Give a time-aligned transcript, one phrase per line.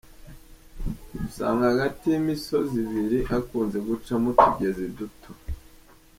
[1.27, 5.29] usanga hagati y'imisozi ibiri hakunze gucamo utugezi duto.